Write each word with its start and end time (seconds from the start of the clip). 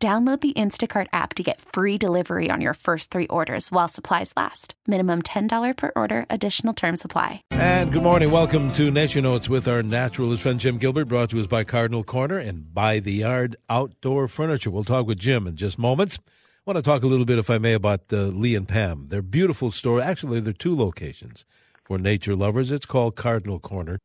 Download 0.00 0.40
the 0.40 0.52
Instacart 0.52 1.08
app 1.12 1.34
to 1.34 1.42
get 1.42 1.60
free 1.60 1.98
delivery 1.98 2.52
on 2.52 2.60
your 2.60 2.74
first 2.74 3.10
three 3.10 3.26
orders 3.26 3.72
while 3.72 3.88
supplies 3.88 4.32
last. 4.36 4.74
Minimum 4.86 5.22
$10 5.22 5.76
per 5.76 5.90
order, 5.96 6.24
additional 6.30 6.72
term 6.72 6.96
supply. 6.96 7.42
And 7.50 7.90
good 7.90 8.04
morning. 8.04 8.30
Welcome 8.30 8.72
to 8.74 8.92
Nature 8.92 9.22
Notes 9.22 9.48
with 9.48 9.66
our 9.66 9.82
naturalist 9.82 10.42
friend 10.42 10.60
Jim 10.60 10.78
Gilbert, 10.78 11.06
brought 11.06 11.30
to 11.30 11.40
us 11.40 11.48
by 11.48 11.64
Cardinal 11.64 12.04
Corner 12.04 12.38
and 12.38 12.72
By 12.72 13.00
the 13.00 13.10
Yard 13.10 13.56
Outdoor 13.68 14.28
Furniture. 14.28 14.70
We'll 14.70 14.84
talk 14.84 15.04
with 15.04 15.18
Jim 15.18 15.48
in 15.48 15.56
just 15.56 15.80
moments. 15.80 16.20
I 16.28 16.70
want 16.70 16.76
to 16.76 16.82
talk 16.88 17.02
a 17.02 17.08
little 17.08 17.26
bit, 17.26 17.40
if 17.40 17.50
I 17.50 17.58
may, 17.58 17.72
about 17.72 18.02
uh, 18.12 18.26
Lee 18.26 18.54
and 18.54 18.68
Pam. 18.68 19.08
Their 19.08 19.22
beautiful 19.22 19.72
store. 19.72 20.00
Actually, 20.00 20.38
there 20.38 20.50
are 20.50 20.52
two 20.52 20.76
locations 20.76 21.44
for 21.82 21.98
nature 21.98 22.36
lovers. 22.36 22.70
It's 22.70 22.86
called 22.86 23.16
Cardinal 23.16 23.58
Corner. 23.58 23.98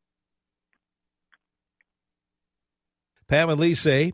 Pam 3.27 3.52
and 3.52 3.60
Lee 3.60 3.76
say 3.76 4.13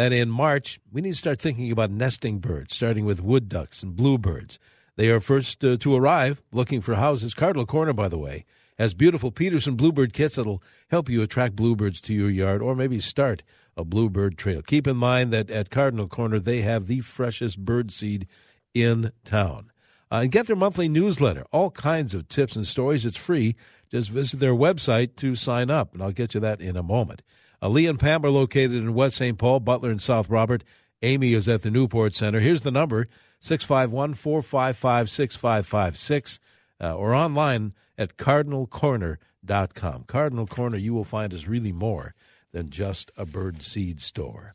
that 0.00 0.12
in 0.12 0.30
March, 0.30 0.80
we 0.90 1.02
need 1.02 1.12
to 1.12 1.18
start 1.18 1.40
thinking 1.40 1.70
about 1.70 1.90
nesting 1.90 2.38
birds, 2.38 2.74
starting 2.74 3.04
with 3.04 3.20
wood 3.20 3.48
ducks 3.50 3.82
and 3.82 3.94
bluebirds. 3.94 4.58
They 4.96 5.10
are 5.10 5.20
first 5.20 5.62
uh, 5.62 5.76
to 5.76 5.94
arrive 5.94 6.42
looking 6.52 6.80
for 6.80 6.94
houses. 6.94 7.34
Cardinal 7.34 7.66
Corner, 7.66 7.92
by 7.92 8.08
the 8.08 8.18
way, 8.18 8.46
has 8.78 8.94
beautiful 8.94 9.30
Peterson 9.30 9.76
bluebird 9.76 10.14
kits 10.14 10.36
that'll 10.36 10.62
help 10.88 11.10
you 11.10 11.20
attract 11.20 11.54
bluebirds 11.54 12.00
to 12.00 12.14
your 12.14 12.30
yard 12.30 12.62
or 12.62 12.74
maybe 12.74 12.98
start 12.98 13.42
a 13.76 13.84
bluebird 13.84 14.38
trail. 14.38 14.62
Keep 14.62 14.86
in 14.86 14.96
mind 14.96 15.32
that 15.32 15.50
at 15.50 15.68
Cardinal 15.68 16.08
Corner, 16.08 16.38
they 16.38 16.62
have 16.62 16.86
the 16.86 17.00
freshest 17.00 17.58
bird 17.58 17.92
seed 17.92 18.26
in 18.72 19.12
town. 19.24 19.70
Uh, 20.10 20.20
and 20.22 20.32
get 20.32 20.46
their 20.46 20.56
monthly 20.56 20.88
newsletter, 20.88 21.44
all 21.52 21.70
kinds 21.70 22.14
of 22.14 22.26
tips 22.26 22.56
and 22.56 22.66
stories. 22.66 23.04
It's 23.04 23.16
free. 23.16 23.54
Just 23.90 24.08
visit 24.08 24.40
their 24.40 24.54
website 24.54 25.14
to 25.16 25.36
sign 25.36 25.70
up, 25.70 25.92
and 25.92 26.02
I'll 26.02 26.10
get 26.10 26.34
you 26.34 26.40
that 26.40 26.60
in 26.60 26.76
a 26.76 26.82
moment. 26.82 27.22
Lee 27.68 27.86
and 27.86 27.98
Pam 27.98 28.24
are 28.24 28.30
located 28.30 28.72
in 28.74 28.94
West 28.94 29.16
St. 29.16 29.36
Paul, 29.36 29.60
Butler, 29.60 29.90
and 29.90 30.00
South 30.00 30.30
Robert. 30.30 30.64
Amy 31.02 31.32
is 31.32 31.48
at 31.48 31.62
the 31.62 31.70
Newport 31.70 32.14
Center. 32.14 32.40
Here's 32.40 32.62
the 32.62 32.70
number 32.70 33.08
651 33.40 34.14
455 34.14 35.10
6556 35.10 36.40
uh, 36.80 36.94
or 36.94 37.14
online 37.14 37.74
at 37.98 38.16
cardinalcorner.com. 38.16 40.04
Cardinal 40.06 40.46
Corner, 40.46 40.76
you 40.76 40.94
will 40.94 41.04
find, 41.04 41.32
is 41.32 41.48
really 41.48 41.72
more 41.72 42.14
than 42.52 42.70
just 42.70 43.10
a 43.16 43.24
bird 43.24 43.62
seed 43.62 44.00
store. 44.00 44.54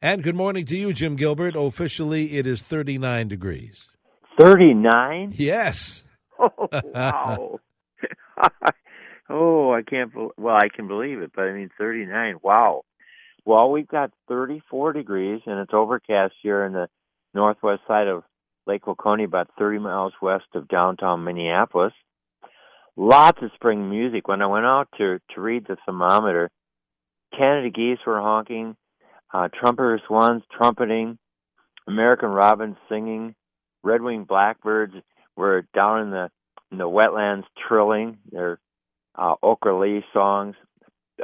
And 0.00 0.22
good 0.22 0.36
morning 0.36 0.66
to 0.66 0.76
you, 0.76 0.92
Jim 0.92 1.16
Gilbert. 1.16 1.56
Officially, 1.56 2.36
it 2.36 2.46
is 2.46 2.62
39 2.62 3.28
degrees. 3.28 3.88
39? 4.38 5.34
Yes. 5.36 6.02
Oh, 6.38 6.68
wow. 6.72 7.60
oh, 9.28 9.72
I 9.72 9.82
can't. 9.82 10.12
Be- 10.12 10.28
well, 10.36 10.56
I 10.56 10.68
can 10.68 10.88
believe 10.88 11.20
it, 11.20 11.32
but 11.34 11.42
I 11.42 11.52
mean, 11.52 11.70
39. 11.78 12.36
Wow. 12.42 12.82
Well, 13.44 13.70
we've 13.70 13.88
got 13.88 14.10
34 14.28 14.94
degrees, 14.94 15.42
and 15.46 15.60
it's 15.60 15.74
overcast 15.74 16.34
here 16.42 16.64
in 16.64 16.72
the 16.72 16.88
northwest 17.34 17.82
side 17.86 18.06
of 18.08 18.22
Lake 18.66 18.84
Waconia, 18.84 19.26
about 19.26 19.50
30 19.58 19.78
miles 19.78 20.14
west 20.22 20.46
of 20.54 20.68
downtown 20.68 21.24
Minneapolis. 21.24 21.92
Lots 22.96 23.38
of 23.42 23.50
spring 23.54 23.90
music. 23.90 24.28
When 24.28 24.40
I 24.40 24.46
went 24.46 24.64
out 24.64 24.88
to 24.98 25.18
to 25.34 25.40
read 25.40 25.66
the 25.66 25.76
thermometer, 25.84 26.50
Canada 27.36 27.70
geese 27.70 27.98
were 28.06 28.20
honking, 28.20 28.76
uh, 29.32 29.48
trumpeter 29.48 30.00
swans 30.06 30.42
trumpeting, 30.56 31.18
American 31.88 32.28
robins 32.28 32.76
singing, 32.88 33.34
red-winged 33.82 34.28
blackbirds 34.28 34.94
were 35.36 35.66
down 35.74 36.02
in 36.02 36.10
the 36.10 36.30
in 36.70 36.78
the 36.78 36.88
wetlands 36.88 37.44
trilling 37.68 38.18
their 38.30 38.58
uh, 39.14 39.34
Okra 39.42 40.00
songs. 40.12 40.56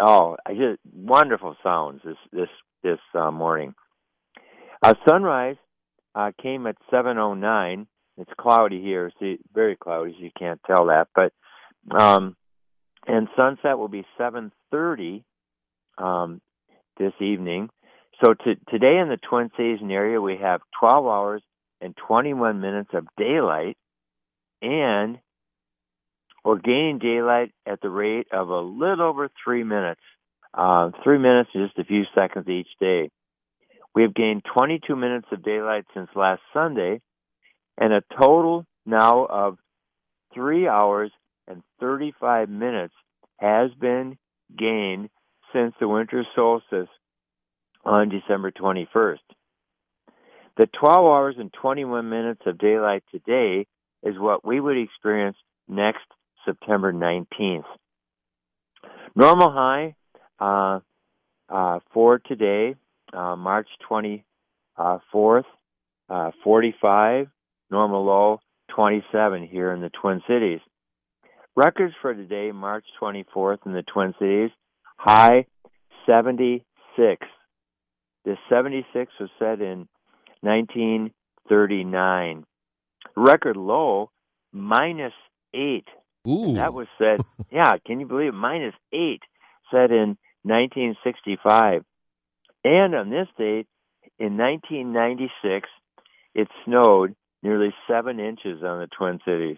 Oh, 0.00 0.36
I 0.46 0.52
just 0.52 0.78
wonderful 0.92 1.56
sounds 1.62 2.00
this 2.04 2.16
this 2.32 2.48
this 2.82 2.98
uh, 3.14 3.30
morning. 3.30 3.74
Uh, 4.82 4.94
sunrise 5.06 5.56
uh, 6.14 6.30
came 6.40 6.66
at 6.66 6.76
7:09. 6.92 7.86
It's 8.16 8.30
cloudy 8.38 8.82
here, 8.82 9.10
see, 9.18 9.38
very 9.54 9.76
cloudy. 9.76 10.12
So 10.12 10.24
you 10.24 10.30
can't 10.38 10.60
tell 10.66 10.86
that, 10.86 11.08
but 11.14 11.32
um, 11.90 12.36
and 13.06 13.28
sunset 13.36 13.78
will 13.78 13.88
be 13.88 14.06
7:30 14.18 15.24
um, 15.98 16.40
this 16.98 17.12
evening. 17.20 17.70
So 18.22 18.34
to, 18.34 18.54
today 18.68 18.98
in 18.98 19.08
the 19.08 19.18
Twin 19.28 19.50
Cities 19.56 19.80
area, 19.82 20.20
we 20.20 20.36
have 20.36 20.60
12 20.78 21.06
hours 21.06 21.42
and 21.80 21.96
21 21.96 22.60
minutes 22.60 22.90
of 22.92 23.06
daylight, 23.16 23.78
and 24.60 25.18
we're 26.44 26.58
gaining 26.58 26.98
daylight 26.98 27.52
at 27.66 27.80
the 27.80 27.90
rate 27.90 28.28
of 28.32 28.48
a 28.48 28.60
little 28.60 29.02
over 29.02 29.28
three 29.44 29.64
minutes. 29.64 30.00
Uh, 30.52 30.90
three 31.04 31.18
minutes 31.18 31.50
and 31.54 31.68
just 31.68 31.78
a 31.78 31.84
few 31.84 32.02
seconds 32.14 32.48
each 32.48 32.68
day. 32.80 33.10
We 33.94 34.02
have 34.02 34.14
gained 34.14 34.42
22 34.52 34.96
minutes 34.96 35.26
of 35.32 35.44
daylight 35.44 35.84
since 35.94 36.08
last 36.14 36.42
Sunday, 36.52 37.00
and 37.78 37.92
a 37.92 38.02
total 38.18 38.66
now 38.84 39.26
of 39.26 39.58
three 40.34 40.66
hours 40.66 41.12
and 41.46 41.62
35 41.80 42.48
minutes 42.48 42.94
has 43.38 43.70
been 43.80 44.16
gained 44.56 45.08
since 45.52 45.74
the 45.80 45.88
winter 45.88 46.24
solstice 46.34 46.88
on 47.84 48.08
December 48.08 48.50
21st. 48.50 49.18
The 50.56 50.66
12 50.78 51.06
hours 51.06 51.36
and 51.38 51.52
21 51.52 52.08
minutes 52.08 52.42
of 52.46 52.58
daylight 52.58 53.02
today 53.10 53.66
is 54.02 54.18
what 54.18 54.44
we 54.44 54.60
would 54.60 54.76
experience 54.76 55.36
next 55.68 56.04
September 56.44 56.92
19th. 56.92 57.64
Normal 59.14 59.50
high 59.50 59.94
uh, 60.38 60.80
uh, 61.48 61.80
for 61.92 62.18
today, 62.18 62.74
uh, 63.12 63.36
March 63.36 63.68
24th, 63.88 65.44
uh, 66.08 66.30
45. 66.42 67.28
Normal 67.70 68.04
low, 68.04 68.40
27 68.74 69.46
here 69.46 69.72
in 69.72 69.80
the 69.80 69.90
Twin 69.90 70.22
Cities. 70.26 70.60
Records 71.56 71.94
for 72.00 72.14
today, 72.14 72.52
March 72.52 72.84
24th 73.00 73.66
in 73.66 73.72
the 73.72 73.82
Twin 73.82 74.14
Cities, 74.18 74.50
high 74.96 75.46
76. 76.06 76.64
This 78.24 78.38
76 78.48 79.12
was 79.20 79.30
set 79.38 79.60
in 79.60 79.88
1939. 80.42 82.44
Record 83.16 83.56
low, 83.56 84.10
minus 84.52 85.12
8 85.54 85.84
Ooh. 86.28 86.54
that 86.54 86.74
was 86.74 86.86
said, 86.98 87.20
yeah, 87.50 87.76
can 87.84 88.00
you 88.00 88.06
believe 88.06 88.28
it? 88.28 88.34
Minus 88.34 88.74
eight, 88.92 89.22
said 89.70 89.90
in 89.90 90.18
1965. 90.42 91.84
And 92.64 92.94
on 92.94 93.10
this 93.10 93.28
date, 93.38 93.66
in 94.18 94.36
1996, 94.36 95.68
it 96.34 96.48
snowed 96.64 97.14
nearly 97.42 97.74
seven 97.88 98.20
inches 98.20 98.62
on 98.62 98.80
the 98.80 98.88
Twin 98.96 99.18
Cities. 99.24 99.56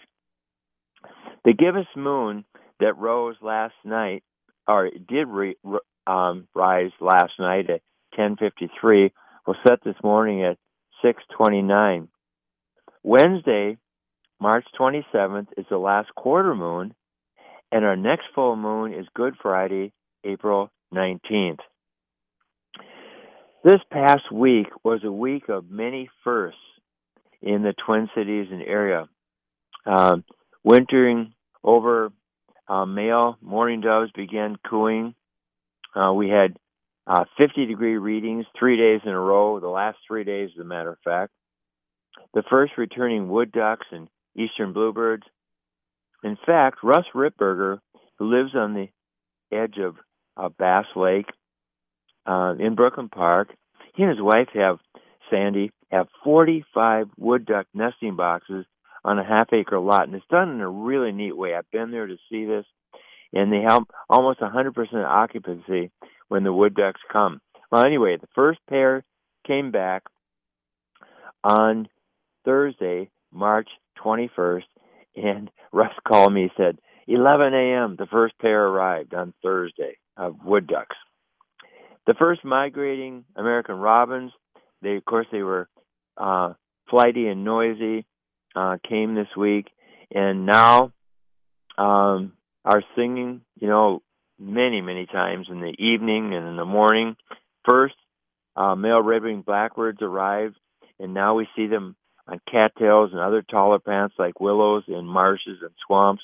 The 1.45 1.53
gibbous 1.53 1.89
moon 1.97 2.45
that 2.79 2.97
rose 2.97 3.37
last 3.43 3.75
night, 3.85 4.23
or 4.69 4.91
did 4.91 5.27
re, 5.27 5.57
um, 6.07 6.47
rise 6.55 6.93
last 7.01 7.33
night 7.39 7.69
at 7.69 7.83
10:53, 8.15 9.11
was 9.47 9.57
set 9.67 9.83
this 9.83 10.01
morning 10.05 10.45
at 10.45 10.59
6:29. 11.03 12.09
Wednesday, 13.03 13.79
March 14.43 14.67
27th 14.77 15.47
is 15.57 15.67
the 15.71 15.79
last 15.79 16.13
quarter 16.17 16.53
moon, 16.53 16.93
and 17.71 17.85
our 17.85 17.95
next 17.95 18.25
full 18.35 18.57
moon 18.57 18.93
is 18.93 19.07
Good 19.15 19.35
Friday, 19.41 19.93
April 20.25 20.69
19th. 20.93 21.61
This 23.63 23.79
past 23.93 24.33
week 24.33 24.67
was 24.83 25.05
a 25.05 25.13
week 25.13 25.49
of 25.49 25.71
many 25.71 26.11
firsts 26.25 26.59
in 27.41 27.63
the 27.63 27.73
Twin 27.87 28.11
Cities 28.17 28.49
and 28.51 28.63
area. 28.63 29.09
Um, 29.87 30.25
wintering 30.65 31.35
over 31.63 32.11
uh, 32.67 32.85
male 32.85 33.37
mourning 33.41 33.81
doves 33.81 34.11
began 34.11 34.57
cooing. 34.69 35.15
Uh, 35.95 36.13
we 36.15 36.29
had 36.29 36.57
uh, 37.07 37.27
50 37.39 37.67
degree 37.67 37.97
readings 37.97 38.45
three 38.59 38.77
days 38.77 39.03
in 39.05 39.13
a 39.13 39.21
row, 39.21 39.61
the 39.61 39.69
last 39.69 39.99
three 40.05 40.25
days, 40.25 40.51
as 40.57 40.61
a 40.61 40.65
matter 40.65 40.91
of 40.91 40.99
fact. 41.05 41.31
The 42.35 42.43
first 42.51 42.73
returning 42.77 43.29
wood 43.29 43.53
ducks 43.53 43.87
and 43.93 44.09
eastern 44.37 44.73
bluebirds. 44.73 45.25
In 46.23 46.37
fact, 46.47 46.79
Russ 46.83 47.05
Ripberger, 47.15 47.79
who 48.19 48.35
lives 48.35 48.55
on 48.55 48.75
the 48.75 48.89
edge 49.57 49.79
of 49.79 49.97
uh, 50.37 50.49
Bass 50.57 50.87
Lake 50.95 51.27
uh, 52.27 52.55
in 52.59 52.75
Brooklyn 52.75 53.09
Park, 53.09 53.49
he 53.95 54.03
and 54.03 54.11
his 54.11 54.23
wife 54.23 54.49
have 54.55 54.79
Sandy 55.31 55.71
have 55.91 56.09
45 56.25 57.09
wood 57.19 57.45
duck 57.45 57.67
nesting 57.75 58.17
boxes 58.17 58.65
on 59.05 59.19
a 59.19 59.25
half 59.25 59.53
acre 59.53 59.79
lot. 59.79 60.05
And 60.05 60.15
it's 60.15 60.25
done 60.31 60.51
in 60.51 60.61
a 60.61 60.69
really 60.69 61.13
neat 61.13 61.37
way. 61.37 61.55
I've 61.55 61.71
been 61.71 61.91
there 61.91 62.07
to 62.07 62.17
see 62.31 62.45
this. 62.45 62.65
And 63.35 63.53
they 63.53 63.63
have 63.67 63.83
almost 64.09 64.41
100% 64.41 64.75
occupancy 65.07 65.91
when 66.29 66.45
the 66.45 66.53
wood 66.53 66.75
ducks 66.75 67.01
come. 67.11 67.41
Well, 67.71 67.85
anyway, 67.85 68.17
the 68.21 68.29
first 68.35 68.61
pair 68.69 69.05
came 69.47 69.71
back 69.71 70.03
on 71.43 71.89
Thursday, 72.45 73.11
March 73.33 73.69
21st, 74.05 74.63
and 75.17 75.51
Russ 75.73 75.93
called 76.07 76.33
me. 76.33 76.51
Said, 76.57 76.79
11 77.07 77.55
a.m. 77.55 77.97
The 77.99 78.07
first 78.07 78.39
pair 78.39 78.67
arrived 78.67 79.15
on 79.15 79.35
Thursday 79.43 79.97
of 80.17 80.37
wood 80.45 80.67
ducks. 80.67 80.97
The 82.07 82.15
first 82.15 82.45
migrating 82.45 83.25
American 83.37 83.77
robins, 83.77 84.33
they 84.83 84.97
of 84.97 85.05
course 85.05 85.27
they 85.31 85.43
were 85.43 85.69
uh, 86.17 86.55
flighty 86.91 87.29
and 87.29 87.45
noisy, 87.45 88.07
uh, 88.57 88.77
came 88.89 89.15
this 89.15 89.29
week, 89.37 89.67
and 90.13 90.45
now 90.45 90.93
um, 91.79 92.33
are 92.65 92.83
singing. 92.97 93.43
You 93.61 93.69
know, 93.69 94.03
many 94.39 94.81
many 94.81 95.07
times 95.07 95.47
in 95.51 95.61
the 95.61 95.75
evening 95.79 96.35
and 96.35 96.49
in 96.49 96.57
the 96.57 96.65
morning. 96.65 97.17
First, 97.65 97.95
uh, 98.57 98.75
male 98.75 99.01
red-winged 99.01 99.45
blackbirds 99.45 100.03
arrived, 100.03 100.57
and 100.99 101.15
now 101.15 101.35
we 101.37 101.47
see 101.57 101.69
them 101.69 101.97
on 102.27 102.41
cattails 102.51 103.11
and 103.13 103.21
other 103.21 103.43
taller 103.43 103.79
plants 103.79 104.15
like 104.19 104.41
willows 104.41 104.85
in 104.89 105.05
marshes 105.05 105.59
and 105.63 105.73
swamps, 105.87 106.23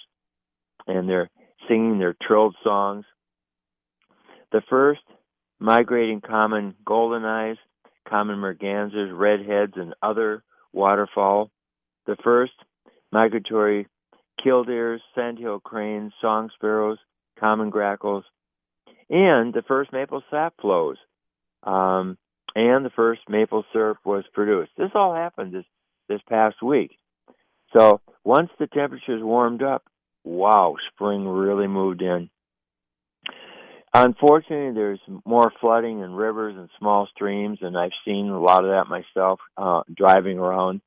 and 0.87 1.09
they're 1.09 1.31
singing 1.69 1.99
their 1.99 2.15
trilled 2.21 2.57
songs. 2.63 3.05
The 4.53 4.63
first 4.71 5.03
migrating 5.59 6.21
common 6.21 6.75
golden 6.85 7.25
eyes, 7.25 7.57
common 8.09 8.39
mergansers, 8.39 9.17
redheads, 9.17 9.75
and 9.77 9.95
other 10.03 10.43
waterfowl. 10.73 11.51
The 12.07 12.17
first 12.23 12.53
migratory 13.13 13.87
killdeers, 14.43 15.03
sandhill 15.15 15.61
cranes, 15.61 16.13
song 16.21 16.51
sparrows, 16.55 16.99
common 17.39 17.71
grackles, 17.71 18.25
and 19.11 19.53
the 19.53 19.63
first 19.67 19.93
maple 19.93 20.23
sap 20.31 20.55
flows. 20.61 20.97
Um, 21.65 22.17
and 22.55 22.85
the 22.85 22.91
first 22.91 23.21
maple 23.29 23.65
syrup 23.73 23.99
was 24.05 24.25
produced. 24.33 24.71
This 24.77 24.91
all 24.95 25.15
happened 25.15 25.53
this 25.53 25.65
this 26.09 26.21
past 26.29 26.63
week. 26.63 26.99
So 27.73 28.01
once 28.25 28.51
the 28.59 28.67
temperatures 28.67 29.23
warmed 29.23 29.63
up, 29.63 29.85
wow, 30.25 30.77
spring 30.93 31.27
really 31.27 31.67
moved 31.67 32.03
in. 32.03 32.31
Unfortunately, 33.95 34.75
there's 34.75 35.01
more 35.25 35.51
flooding 35.61 36.01
in 36.01 36.13
rivers 36.13 36.55
and 36.57 36.69
small 36.79 37.09
streams, 37.15 37.59
and 37.63 37.77
I've 37.77 37.93
seen 38.05 38.29
a 38.29 38.41
lot 38.41 38.65
of 38.65 38.71
that 38.71 38.85
myself 38.89 39.41
uh, 39.57 39.83
driving 39.95 40.39
around. 40.39 40.83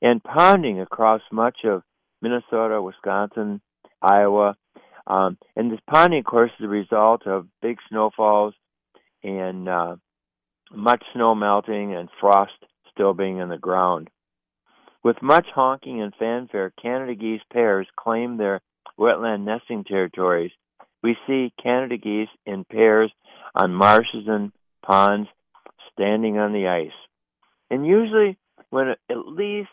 And 0.00 0.22
ponding 0.22 0.80
across 0.80 1.20
much 1.32 1.58
of 1.64 1.82
Minnesota, 2.22 2.80
Wisconsin, 2.80 3.60
Iowa. 4.00 4.56
Um, 5.06 5.38
and 5.56 5.72
this 5.72 5.80
ponding, 5.90 6.20
of 6.20 6.24
course, 6.26 6.52
is 6.60 6.64
a 6.64 6.68
result 6.68 7.26
of 7.26 7.48
big 7.60 7.78
snowfalls 7.88 8.54
and 9.24 9.68
uh, 9.68 9.96
much 10.70 11.02
snow 11.14 11.34
melting 11.34 11.94
and 11.94 12.08
frost 12.20 12.52
still 12.92 13.14
being 13.14 13.38
in 13.38 13.48
the 13.48 13.58
ground. 13.58 14.10
With 15.08 15.22
much 15.22 15.46
honking 15.54 16.02
and 16.02 16.12
fanfare, 16.18 16.70
Canada 16.82 17.14
geese 17.14 17.40
pairs 17.50 17.86
claim 17.98 18.36
their 18.36 18.60
wetland 18.98 19.42
nesting 19.42 19.84
territories. 19.84 20.50
We 21.02 21.16
see 21.26 21.50
Canada 21.62 21.96
geese 21.96 22.28
in 22.44 22.66
pairs 22.66 23.10
on 23.54 23.72
marshes 23.72 24.26
and 24.26 24.52
ponds 24.84 25.30
standing 25.94 26.36
on 26.36 26.52
the 26.52 26.68
ice. 26.68 26.92
And 27.70 27.86
usually, 27.86 28.36
when 28.68 28.88
at 28.88 29.26
least 29.26 29.70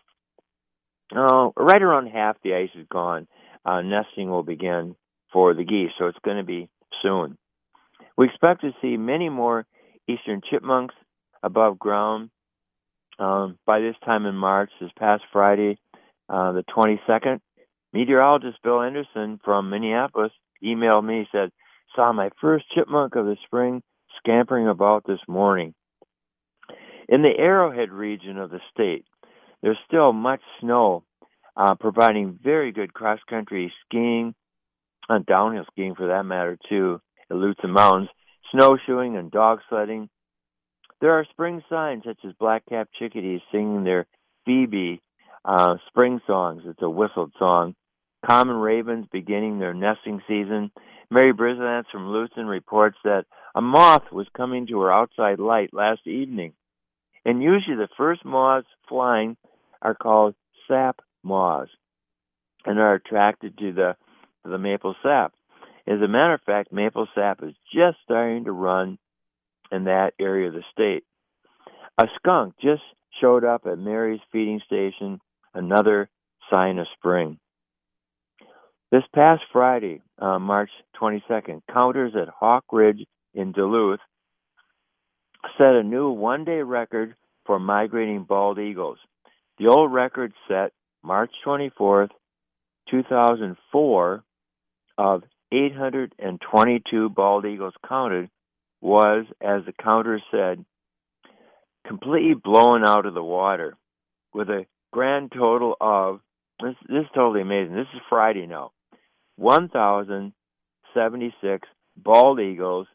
uh, 1.13 1.49
right 1.57 1.81
around 1.81 2.07
half 2.07 2.37
the 2.41 2.53
ice 2.53 2.69
is 2.73 2.87
gone, 2.89 3.27
uh, 3.65 3.81
nesting 3.81 4.29
will 4.29 4.41
begin 4.41 4.95
for 5.33 5.53
the 5.53 5.65
geese, 5.65 5.91
so 5.99 6.07
it's 6.07 6.17
going 6.23 6.37
to 6.37 6.45
be 6.45 6.69
soon. 7.01 7.37
We 8.17 8.27
expect 8.27 8.61
to 8.61 8.71
see 8.81 8.95
many 8.95 9.27
more 9.27 9.65
eastern 10.07 10.39
chipmunks 10.49 10.95
above 11.43 11.77
ground 11.77 12.29
um, 13.19 13.57
by 13.65 13.79
this 13.79 13.95
time 14.03 14.25
in 14.25 14.35
March. 14.35 14.71
This 14.79 14.91
past 14.97 15.23
Friday, 15.31 15.77
uh, 16.29 16.51
the 16.53 16.63
22nd, 16.75 17.39
meteorologist 17.93 18.61
Bill 18.63 18.81
Anderson 18.81 19.39
from 19.43 19.69
Minneapolis 19.69 20.31
emailed 20.63 21.05
me. 21.05 21.27
Said 21.31 21.51
saw 21.95 22.11
my 22.11 22.29
first 22.41 22.65
chipmunk 22.73 23.15
of 23.15 23.25
the 23.25 23.37
spring 23.45 23.81
scampering 24.17 24.67
about 24.67 25.03
this 25.05 25.19
morning. 25.27 25.73
In 27.07 27.21
the 27.21 27.33
Arrowhead 27.37 27.91
region 27.91 28.37
of 28.37 28.49
the 28.49 28.59
state, 28.73 29.05
there's 29.61 29.77
still 29.87 30.11
much 30.11 30.41
snow, 30.59 31.03
uh, 31.55 31.75
providing 31.75 32.39
very 32.43 32.71
good 32.71 32.93
cross 32.93 33.19
country 33.29 33.71
skiing, 33.85 34.33
and 35.07 35.25
downhill 35.25 35.65
skiing 35.71 35.95
for 35.95 36.07
that 36.07 36.23
matter 36.23 36.57
too, 36.67 36.99
at 37.29 37.37
Lutsen 37.37 37.69
Mountains, 37.69 38.09
snowshoeing 38.51 39.15
and 39.15 39.31
dog 39.31 39.59
sledding, 39.69 40.09
there 41.01 41.11
are 41.11 41.25
spring 41.29 41.61
signs 41.69 42.03
such 42.05 42.19
as 42.25 42.33
black-capped 42.39 42.93
chickadees 42.93 43.41
singing 43.51 43.83
their 43.83 44.07
Phoebe 44.45 45.01
uh, 45.43 45.75
spring 45.87 46.21
songs. 46.25 46.63
It's 46.65 46.81
a 46.81 46.89
whistled 46.89 47.33
song. 47.37 47.75
Common 48.25 48.55
ravens 48.55 49.05
beginning 49.11 49.59
their 49.59 49.73
nesting 49.73 50.21
season. 50.27 50.71
Mary 51.11 51.33
Brizlance 51.33 51.85
from 51.91 52.07
Lutsen 52.07 52.47
reports 52.47 52.97
that 53.03 53.25
a 53.53 53.61
moth 53.61 54.11
was 54.11 54.27
coming 54.35 54.67
to 54.67 54.81
her 54.81 54.91
outside 54.91 55.39
light 55.39 55.73
last 55.73 56.07
evening. 56.07 56.53
And 57.23 57.41
usually 57.41 57.77
the 57.77 57.89
first 57.97 58.25
moths 58.25 58.67
flying 58.89 59.37
are 59.81 59.95
called 59.95 60.35
sap 60.67 61.01
moths 61.23 61.71
and 62.65 62.79
are 62.79 62.95
attracted 62.95 63.57
to 63.59 63.71
the 63.71 63.95
to 64.43 64.51
the 64.51 64.57
maple 64.57 64.95
sap. 65.03 65.33
As 65.87 66.01
a 66.01 66.07
matter 66.07 66.33
of 66.33 66.41
fact, 66.41 66.71
maple 66.71 67.07
sap 67.13 67.43
is 67.43 67.53
just 67.73 67.97
starting 68.03 68.45
to 68.45 68.51
run 68.51 68.97
in 69.71 69.85
that 69.85 70.13
area 70.19 70.47
of 70.47 70.53
the 70.53 70.63
state. 70.71 71.03
A 71.97 72.07
skunk 72.15 72.55
just 72.61 72.81
showed 73.21 73.43
up 73.43 73.65
at 73.65 73.77
Mary's 73.77 74.21
feeding 74.31 74.61
station, 74.65 75.19
another 75.53 76.09
sign 76.49 76.77
of 76.79 76.87
spring. 76.97 77.39
This 78.91 79.03
past 79.13 79.43
Friday, 79.51 80.01
uh, 80.19 80.39
March 80.39 80.69
22nd, 81.01 81.61
counters 81.71 82.13
at 82.15 82.29
Hawk 82.29 82.65
Ridge 82.71 83.05
in 83.33 83.51
Duluth 83.51 83.99
set 85.57 85.75
a 85.75 85.83
new 85.83 86.09
one 86.09 86.43
day 86.43 86.61
record 86.61 87.15
for 87.45 87.59
migrating 87.59 88.23
bald 88.23 88.59
eagles. 88.59 88.97
The 89.57 89.67
old 89.67 89.93
record 89.93 90.33
set 90.47 90.71
March 91.03 91.31
24th, 91.45 92.09
2004, 92.89 94.23
of 94.97 95.23
822 95.51 97.09
bald 97.09 97.45
eagles 97.45 97.73
counted 97.87 98.29
was, 98.85 99.25
as 99.41 99.65
the 99.65 99.73
counter 99.73 100.21
said, 100.31 100.63
completely 101.87 102.35
blown 102.35 102.85
out 102.85 103.07
of 103.07 103.15
the 103.15 103.23
water 103.23 103.75
with 104.33 104.49
a 104.49 104.65
grand 104.93 105.31
total 105.35 105.75
of 105.81 106.21
this, 106.61 106.75
this 106.87 107.01
is 107.01 107.07
totally 107.13 107.41
amazing. 107.41 107.75
This 107.75 107.87
is 107.93 107.99
Friday 108.07 108.45
now. 108.45 108.71
1,076 109.37 111.67
bald 111.97 112.39
eagles 112.39 112.87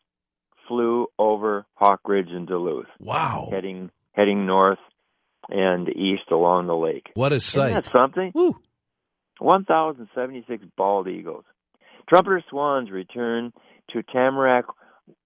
flew 0.67 1.09
over 1.19 1.67
Hawk 1.75 2.01
Ridge 2.07 2.31
in 2.31 2.47
Duluth. 2.47 2.87
Wow. 2.99 3.51
Heading 3.51 3.91
heading 4.13 4.47
north 4.47 4.79
and 5.49 5.89
east 5.89 6.31
along 6.31 6.69
the 6.69 6.77
lake. 6.77 7.11
What 7.15 7.33
a 7.33 7.41
sight. 7.41 7.71
Isn't 7.71 7.85
that 7.85 7.93
something? 7.93 8.31
Woo. 8.35 8.57
1,076 9.41 10.65
bald 10.77 11.09
eagles. 11.09 11.45
Trumpeter 12.09 12.43
swans 12.49 12.91
return 12.91 13.53
to 13.91 14.03
Tamarac 14.03 14.65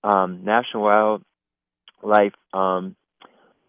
um, 0.03 0.45
National 0.45 1.23
Wildlife 2.03 2.35
um, 2.53 2.97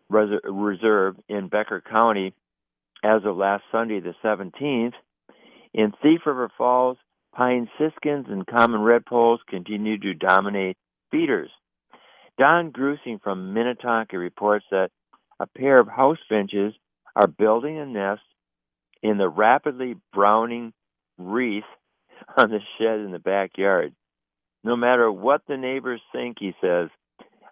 Reserve 0.10 1.16
in 1.28 1.48
Becker 1.48 1.82
County 1.82 2.34
as 3.04 3.22
of 3.26 3.38
last 3.38 3.64
Sunday, 3.72 4.00
the 4.00 4.14
17th. 4.24 4.94
In 5.74 5.92
Thief 6.02 6.22
River 6.26 6.50
Falls, 6.58 6.98
pine 7.34 7.70
siskins 7.78 8.28
and 8.30 8.46
common 8.48 8.82
redpolls 8.82 9.40
continue 9.48 9.98
to 10.00 10.14
dominate 10.14 10.78
feeders. 11.12 11.50
Don 12.38 12.72
Grusing 12.72 13.20
from 13.22 13.54
Minnetonka 13.54 14.18
reports 14.18 14.66
that 14.72 14.90
a 15.40 15.48
pair 15.48 15.80
of 15.80 15.88
house 15.88 16.18
finches 16.30 16.74
are 17.16 17.28
building 17.28 17.78
a 17.78 17.86
nest 17.86 18.22
in 19.02 19.18
the 19.18 19.30
rapidly 19.30 19.96
browning 20.14 20.74
wreath 21.18 21.64
on 22.38 22.50
the 22.50 22.60
shed 22.78 23.00
in 23.00 23.12
the 23.12 23.20
backyard 23.20 23.94
no 24.66 24.76
matter 24.76 25.12
what 25.12 25.42
the 25.48 25.58
neighbors 25.58 26.02
think, 26.12 26.38
he 26.40 26.54
says, 26.60 26.90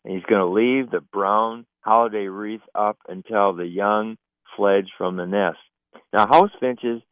he's 0.04 0.24
going 0.24 0.42
to 0.42 0.48
leave 0.48 0.90
the 0.90 1.00
brown 1.00 1.64
holiday 1.82 2.26
wreath 2.26 2.62
up 2.74 2.98
until 3.08 3.54
the 3.54 3.68
young 3.68 4.18
fledge 4.58 4.90
from 4.98 5.16
the 5.16 5.28
nest. 5.28 5.60
Now, 6.12 6.26
house 6.26 6.50
finches 6.60 7.04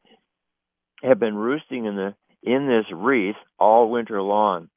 have 1.04 1.20
been 1.20 1.36
roosting 1.36 1.86
in 1.86 1.96
the 1.96 2.16
in 2.44 2.68
this 2.68 2.86
wreath 2.92 3.36
all 3.60 3.92
winter 3.92 4.20
long. 4.24 4.70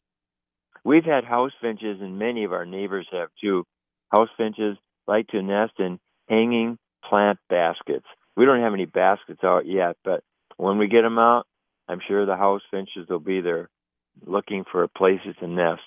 We've 0.84 1.04
had 1.04 1.24
house 1.24 1.52
finches, 1.62 2.02
and 2.02 2.18
many 2.18 2.44
of 2.44 2.52
our 2.52 2.66
neighbors 2.66 3.08
have 3.10 3.30
too. 3.40 3.64
House 4.10 4.28
finches 4.36 4.76
like 5.06 5.28
to 5.28 5.40
nest 5.40 5.72
in 5.78 5.98
hanging 6.28 6.76
plant 7.08 7.38
baskets. 7.48 8.04
We 8.36 8.44
don't 8.44 8.60
have 8.60 8.74
any 8.74 8.84
baskets 8.84 9.42
out 9.42 9.66
yet, 9.66 9.96
but 10.04 10.22
when 10.58 10.76
we 10.76 10.88
get 10.88 11.00
them 11.00 11.18
out, 11.18 11.46
I'm 11.88 12.00
sure 12.06 12.26
the 12.26 12.36
house 12.36 12.62
finches 12.70 13.08
will 13.08 13.20
be 13.20 13.40
there 13.40 13.70
looking 14.26 14.64
for 14.70 14.86
places 14.88 15.34
to 15.40 15.46
nest. 15.46 15.82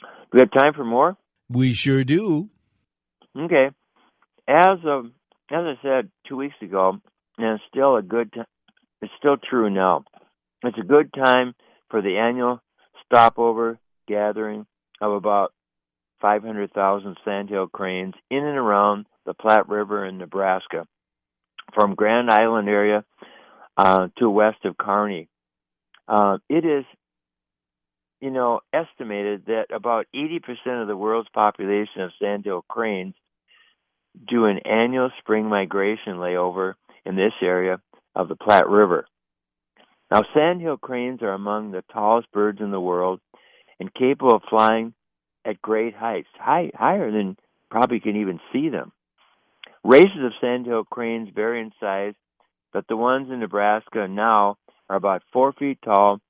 Do 0.00 0.06
we 0.34 0.40
have 0.40 0.50
time 0.50 0.74
for 0.74 0.84
more? 0.84 1.16
We 1.48 1.74
sure 1.74 2.04
do. 2.04 2.48
Okay. 3.36 3.70
As 4.48 4.78
of 4.84 5.06
as 5.50 5.64
I 5.64 5.74
said 5.82 6.10
two 6.26 6.36
weeks 6.36 6.54
ago, 6.62 6.98
and 7.38 7.54
it's 7.54 7.64
still 7.68 7.96
a 7.96 8.02
good. 8.02 8.32
T- 8.32 8.40
it's 9.02 9.12
still 9.18 9.36
true 9.36 9.68
now. 9.68 10.04
It's 10.62 10.78
a 10.78 10.86
good 10.86 11.12
time 11.12 11.54
for 11.90 12.00
the 12.00 12.16
annual 12.18 12.60
stopover 13.04 13.78
gathering 14.06 14.66
of 15.00 15.12
about 15.12 15.52
500,000 16.20 17.16
sandhill 17.24 17.66
cranes 17.66 18.14
in 18.30 18.38
and 18.38 18.56
around 18.56 19.06
the 19.26 19.34
Platte 19.34 19.68
River 19.68 20.06
in 20.06 20.18
Nebraska, 20.18 20.86
from 21.74 21.96
Grand 21.96 22.30
Island 22.30 22.68
area 22.68 23.04
uh, 23.76 24.08
to 24.18 24.30
west 24.30 24.64
of 24.64 24.76
Kearney. 24.78 25.28
Uh, 26.08 26.38
it 26.48 26.64
is, 26.64 26.84
you 28.20 28.30
know, 28.30 28.60
estimated 28.72 29.46
that 29.46 29.66
about 29.74 30.06
80% 30.14 30.82
of 30.82 30.88
the 30.88 30.96
world's 30.96 31.28
population 31.34 32.02
of 32.02 32.10
sandhill 32.20 32.64
cranes 32.68 33.14
do 34.28 34.44
an 34.44 34.58
annual 34.58 35.10
spring 35.18 35.46
migration 35.48 36.16
layover 36.16 36.74
in 37.04 37.16
this 37.16 37.32
area 37.40 37.80
of 38.14 38.28
the 38.28 38.36
Platte 38.36 38.68
River. 38.68 39.06
Now, 40.10 40.22
sandhill 40.34 40.76
cranes 40.76 41.22
are 41.22 41.32
among 41.32 41.70
the 41.70 41.84
tallest 41.92 42.30
birds 42.32 42.60
in 42.60 42.70
the 42.70 42.80
world 42.80 43.20
and 43.80 43.92
capable 43.94 44.36
of 44.36 44.42
flying 44.48 44.92
at 45.44 45.62
great 45.62 45.94
heights, 45.94 46.28
high, 46.38 46.70
higher 46.74 47.10
than 47.10 47.36
probably 47.70 48.00
can 48.00 48.16
even 48.16 48.38
see 48.52 48.68
them. 48.68 48.92
Races 49.82 50.22
of 50.22 50.32
sandhill 50.40 50.84
cranes 50.84 51.30
vary 51.34 51.60
in 51.60 51.72
size, 51.80 52.14
but 52.72 52.86
the 52.88 52.96
ones 52.96 53.30
in 53.30 53.40
Nebraska 53.40 54.06
now 54.06 54.58
are 54.92 54.96
about 54.96 55.22
four 55.32 55.52
feet 55.54 55.78
tall 55.82 56.20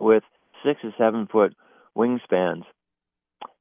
with 0.00 0.22
six 0.64 0.80
to 0.80 0.92
seven 0.96 1.28
foot 1.30 1.54
wingspans. 1.96 2.64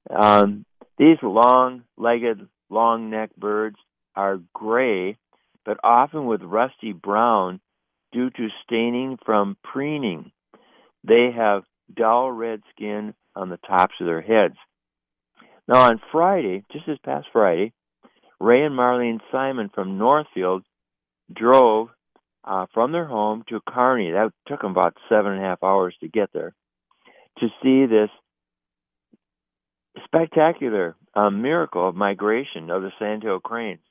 Um, 0.10 0.66
these 0.98 1.18
long 1.22 1.84
legged, 1.98 2.48
long 2.70 3.10
necked 3.10 3.38
birds 3.38 3.76
are 4.16 4.40
gray, 4.54 5.18
but 5.66 5.78
often 5.84 6.26
with 6.28 6.42
rusty 6.44 6.94
brown 6.94 7.60
due 8.14 8.30
to 8.30 8.48
staining 8.64 9.18
from 9.26 9.58
preening. 9.64 10.32
They 11.04 11.32
have 11.36 11.64
dull 11.94 12.32
red 12.32 12.62
skin 12.74 13.14
on 13.36 13.50
the 13.50 13.58
tops 13.58 13.96
of 14.00 14.06
their 14.06 14.22
heads. 14.22 14.56
Now, 15.68 15.82
on 15.90 16.02
Friday, 16.12 16.64
just 16.72 16.86
this 16.86 16.98
past 17.04 17.28
Friday, 17.34 17.74
Ray 18.40 18.64
and 18.64 18.78
Marlene 18.78 19.20
Simon 19.30 19.70
from 19.74 19.98
Northfield 19.98 20.64
drove 21.34 21.90
uh, 22.44 22.66
from 22.74 22.92
their 22.92 23.06
home 23.06 23.44
to 23.50 23.60
Kearney. 23.68 24.12
That 24.12 24.32
took 24.48 24.62
them 24.62 24.72
about 24.72 24.96
seven 25.10 25.34
and 25.34 25.42
a 25.42 25.46
half 25.46 25.64
hours 25.64 25.96
to 26.02 26.08
get 26.08 26.30
there 26.34 26.54
to 27.40 27.48
see 27.62 27.86
this 27.86 28.10
spectacular 30.06 30.96
uh, 31.16 31.30
miracle 31.30 31.88
of 31.88 31.96
migration 31.96 32.70
of 32.70 32.82
the 32.82 32.92
sandhill 33.00 33.40
cranes. 33.40 33.82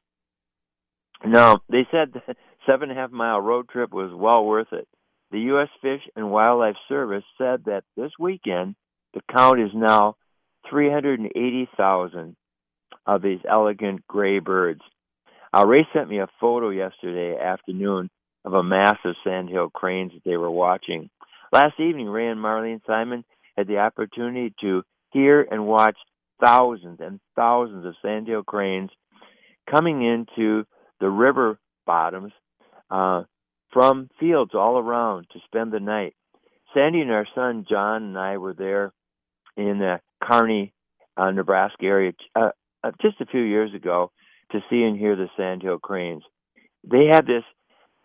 Now, 1.25 1.61
they 1.69 1.87
said 1.91 2.13
the 2.15 2.35
seven 2.67 2.91
and 2.91 2.99
a 2.99 3.03
half 3.03 3.11
mile 3.11 3.41
road 3.41 3.69
trip 3.69 3.93
was 3.93 4.13
well 4.15 4.45
worth 4.45 4.73
it. 4.73 4.89
The 5.31 5.41
U.S. 5.41 5.69
Fish 5.81 6.01
and 6.17 6.31
Wildlife 6.31 6.77
Service 6.89 7.25
said 7.39 7.65
that 7.67 7.85
this 7.97 8.11
weekend 8.19 8.75
the 9.15 9.21
count 9.33 9.61
is 9.61 9.71
now 9.75 10.17
380,000 10.69 12.37
of 13.07 13.23
these 13.23 13.39
elegant 13.49 14.07
gray 14.09 14.41
birds. 14.41 14.81
Uh, 15.57 15.67
Ray 15.67 15.87
sent 15.93 16.09
me 16.09 16.19
a 16.19 16.29
photo 16.41 16.71
yesterday 16.71 17.41
afternoon 17.41 18.11
of 18.45 18.55
a 18.55 18.63
mass 18.63 18.99
of 19.05 19.15
sandhill 19.25 19.71
cranes 19.71 20.13
that 20.13 20.23
they 20.25 20.37
were 20.37 20.51
watching. 20.51 21.11
Last 21.53 21.79
evening, 21.81 22.09
Ray 22.09 22.29
and 22.29 22.41
Marlene 22.41 22.81
Simon 22.87 23.25
had 23.57 23.67
the 23.67 23.79
opportunity 23.79 24.55
to 24.61 24.83
hear 25.13 25.47
and 25.51 25.67
watch 25.67 25.97
thousands 26.43 27.01
and 27.01 27.21
thousands 27.37 27.85
of 27.85 27.95
sandhill 28.03 28.43
cranes 28.43 28.91
coming 29.71 30.03
into 30.03 30.65
the 31.01 31.09
river 31.09 31.59
bottoms 31.87 32.33
uh, 32.91 33.23
from 33.73 34.09
fields 34.19 34.53
all 34.55 34.79
around 34.79 35.27
to 35.33 35.41
spend 35.45 35.73
the 35.73 35.81
night. 35.81 36.15
Sandy 36.75 37.01
and 37.01 37.11
our 37.11 37.27
son 37.35 37.67
John 37.69 38.05
and 38.05 38.19
I 38.19 38.39
were 38.39 38.55
there 38.55 38.93
in 39.57 39.79
the 39.79 40.01
Kearney, 40.23 40.73
uh, 41.17 41.31
Nebraska 41.31 41.85
area 41.85 42.13
uh, 42.35 42.51
uh, 42.83 42.93
just 43.03 43.21
a 43.21 43.27
few 43.27 43.43
years 43.43 43.75
ago 43.75 44.11
to 44.53 44.61
see 44.71 44.83
and 44.83 44.99
hear 44.99 45.17
the 45.17 45.29
sandhill 45.37 45.79
cranes. 45.79 46.23
They 46.85 47.07
have 47.13 47.27
this 47.27 47.45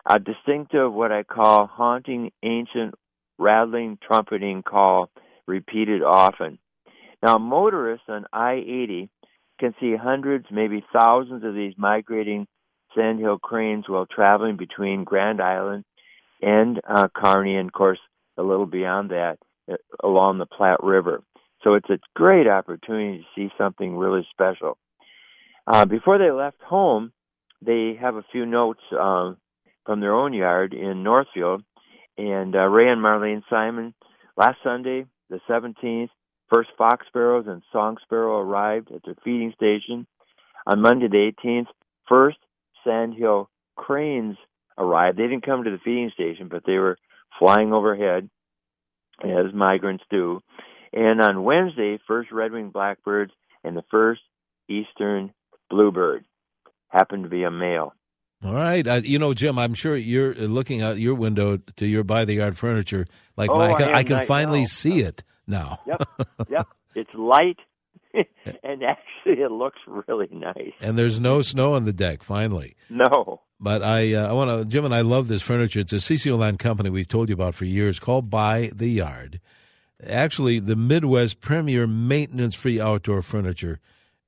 uh, 0.06 0.18
distinctive, 0.18 0.92
what 0.92 1.12
I 1.12 1.24
call 1.24 1.66
haunting, 1.66 2.30
ancient, 2.42 2.94
rattling, 3.38 3.98
trumpeting 4.06 4.62
call 4.62 5.10
repeated 5.46 6.02
often. 6.02 6.58
Now, 7.22 7.38
motorists 7.38 8.06
on 8.08 8.26
I 8.32 8.54
80 8.54 9.10
can 9.58 9.74
see 9.80 9.96
hundreds, 9.96 10.46
maybe 10.50 10.84
thousands 10.92 11.44
of 11.44 11.54
these 11.54 11.74
migrating 11.76 12.46
sandhill 12.94 13.38
cranes 13.38 13.88
while 13.88 14.06
traveling 14.06 14.56
between 14.56 15.04
Grand 15.04 15.40
Island 15.40 15.84
and 16.40 16.80
uh, 16.88 17.08
Kearney, 17.14 17.56
and 17.56 17.68
of 17.68 17.72
course, 17.72 17.98
a 18.36 18.42
little 18.42 18.66
beyond 18.66 19.10
that 19.10 19.38
uh, 19.70 19.76
along 20.04 20.38
the 20.38 20.46
Platte 20.46 20.82
River. 20.82 21.22
So 21.64 21.74
it's 21.74 21.90
a 21.90 21.98
great 22.14 22.46
opportunity 22.46 23.18
to 23.18 23.24
see 23.34 23.52
something 23.58 23.96
really 23.96 24.26
special. 24.30 24.78
Uh, 25.66 25.84
before 25.84 26.18
they 26.18 26.30
left 26.30 26.62
home, 26.62 27.12
they 27.60 27.96
have 28.00 28.14
a 28.14 28.24
few 28.30 28.46
notes 28.46 28.80
um, 28.98 29.38
from 29.86 30.00
their 30.00 30.14
own 30.14 30.34
yard 30.34 30.74
in 30.74 31.02
Northfield. 31.02 31.62
And 32.18 32.54
uh, 32.54 32.66
Ray 32.66 32.90
and 32.90 33.00
Marlene 33.00 33.42
Simon, 33.48 33.94
last 34.36 34.58
Sunday, 34.62 35.06
the 35.30 35.40
17th, 35.48 36.08
first 36.50 36.70
fox 36.76 37.06
sparrows 37.06 37.46
and 37.46 37.62
song 37.72 37.96
sparrow 38.02 38.38
arrived 38.38 38.90
at 38.92 39.02
their 39.04 39.16
feeding 39.24 39.52
station. 39.54 40.06
On 40.66 40.80
Monday, 40.80 41.08
the 41.08 41.32
18th, 41.44 41.66
first 42.08 42.38
sandhill 42.84 43.48
cranes 43.76 44.36
arrived. 44.78 45.18
They 45.18 45.24
didn't 45.24 45.46
come 45.46 45.64
to 45.64 45.70
the 45.70 45.80
feeding 45.84 46.10
station, 46.12 46.48
but 46.48 46.64
they 46.66 46.78
were 46.78 46.98
flying 47.38 47.72
overhead, 47.72 48.28
as 49.22 49.54
migrants 49.54 50.04
do. 50.10 50.40
And 50.92 51.20
on 51.20 51.44
Wednesday, 51.44 51.98
first 52.06 52.32
red-winged 52.32 52.72
blackbirds 52.72 53.32
and 53.62 53.76
the 53.76 53.84
first 53.90 54.22
eastern 54.68 55.32
bluebird 55.68 56.24
happened 56.88 57.24
to 57.24 57.28
be 57.28 57.42
a 57.42 57.50
male. 57.50 57.92
All 58.46 58.54
right, 58.54 58.86
uh, 58.86 59.00
you 59.02 59.18
know, 59.18 59.34
Jim, 59.34 59.58
I'm 59.58 59.74
sure 59.74 59.96
you're 59.96 60.34
looking 60.34 60.80
out 60.80 60.98
your 60.98 61.14
window 61.14 61.56
to 61.56 61.86
your 61.86 62.04
by 62.04 62.24
the 62.24 62.34
yard 62.34 62.56
furniture. 62.56 63.06
Like 63.36 63.50
oh, 63.50 63.60
I 63.60 63.74
can, 63.74 63.88
I 63.94 64.02
can 64.04 64.24
finally 64.26 64.60
now. 64.60 64.66
see 64.66 65.00
it 65.00 65.24
now. 65.46 65.80
Yep, 65.86 66.08
yep. 66.50 66.66
It's 66.94 67.10
light, 67.14 67.58
and 68.14 68.82
actually, 68.84 69.42
it 69.42 69.50
looks 69.50 69.80
really 69.86 70.28
nice. 70.30 70.72
and 70.80 70.96
there's 70.98 71.18
no 71.18 71.42
snow 71.42 71.74
on 71.74 71.84
the 71.84 71.92
deck. 71.92 72.22
Finally, 72.22 72.76
No. 72.88 73.40
but 73.58 73.82
I, 73.82 74.14
uh, 74.14 74.28
I 74.28 74.32
want 74.32 74.50
to, 74.60 74.64
Jim 74.64 74.84
and 74.84 74.94
I 74.94 75.00
love 75.00 75.28
this 75.28 75.42
furniture. 75.42 75.80
It's 75.80 75.92
a 75.92 75.96
CCO 75.96 76.38
Land 76.38 76.58
company 76.58 76.88
we've 76.88 77.08
told 77.08 77.28
you 77.28 77.34
about 77.34 77.54
for 77.54 77.64
years, 77.64 77.98
called 77.98 78.30
By 78.30 78.70
the 78.74 78.88
Yard. 78.88 79.40
Actually, 80.06 80.58
the 80.60 80.76
Midwest 80.76 81.40
premier 81.40 81.86
maintenance-free 81.86 82.80
outdoor 82.80 83.22
furniture, 83.22 83.80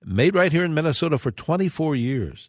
made 0.04 0.34
right 0.34 0.50
here 0.52 0.64
in 0.64 0.72
Minnesota 0.74 1.18
for 1.18 1.30
24 1.30 1.94
years. 1.94 2.48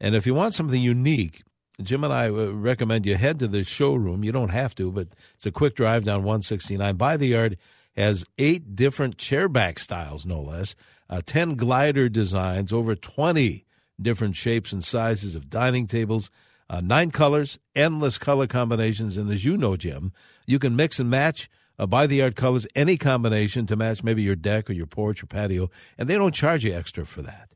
And 0.00 0.14
if 0.14 0.26
you 0.26 0.34
want 0.34 0.54
something 0.54 0.80
unique, 0.80 1.42
Jim 1.82 2.04
and 2.04 2.12
I 2.12 2.28
uh, 2.28 2.52
recommend 2.52 3.06
you 3.06 3.16
head 3.16 3.38
to 3.40 3.48
the 3.48 3.64
showroom. 3.64 4.24
You 4.24 4.32
don't 4.32 4.50
have 4.50 4.74
to, 4.76 4.90
but 4.90 5.08
it's 5.34 5.46
a 5.46 5.50
quick 5.52 5.74
drive 5.74 6.04
down 6.04 6.18
169. 6.18 6.96
By 6.96 7.16
the 7.16 7.28
Yard 7.28 7.58
has 7.96 8.24
eight 8.38 8.74
different 8.74 9.16
chairback 9.16 9.78
styles, 9.78 10.26
no 10.26 10.40
less, 10.40 10.74
uh, 11.08 11.22
10 11.24 11.54
glider 11.54 12.08
designs, 12.08 12.72
over 12.72 12.94
20 12.94 13.64
different 14.00 14.36
shapes 14.36 14.72
and 14.72 14.84
sizes 14.84 15.34
of 15.34 15.48
dining 15.48 15.86
tables, 15.86 16.30
uh, 16.68 16.80
nine 16.80 17.10
colors, 17.10 17.58
endless 17.74 18.18
color 18.18 18.46
combinations. 18.46 19.16
And 19.16 19.30
as 19.30 19.44
you 19.44 19.56
know, 19.56 19.76
Jim, 19.76 20.12
you 20.46 20.58
can 20.58 20.76
mix 20.76 20.98
and 20.98 21.08
match 21.08 21.48
uh, 21.78 21.86
by 21.86 22.06
the 22.06 22.16
yard 22.16 22.36
colors, 22.36 22.66
any 22.74 22.96
combination 22.96 23.66
to 23.66 23.76
match 23.76 24.02
maybe 24.02 24.22
your 24.22 24.36
deck 24.36 24.68
or 24.68 24.72
your 24.72 24.86
porch 24.86 25.22
or 25.22 25.26
patio, 25.26 25.70
and 25.98 26.08
they 26.08 26.16
don't 26.16 26.34
charge 26.34 26.64
you 26.64 26.72
extra 26.72 27.06
for 27.06 27.22
that. 27.22 27.50